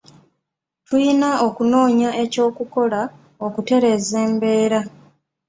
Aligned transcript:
Tuyina 0.87 1.29
okunoonya 1.47 2.09
eky'okukola 2.23 3.01
okutereeza 3.45 4.15
embeera. 4.27 4.81